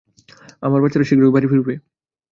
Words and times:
আমার 0.61 0.79
বাচ্চারা 0.83 1.05
শীঘ্রই 1.09 1.33
বাড়ি 1.35 1.47
ফিরবে। 1.51 1.73